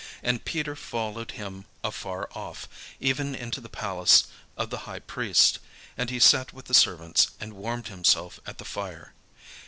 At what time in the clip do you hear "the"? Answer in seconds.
3.61-3.69, 4.71-4.79, 6.65-6.73, 8.57-8.65